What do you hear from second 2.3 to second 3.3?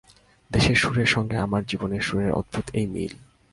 অদ্ভুত এই মিল!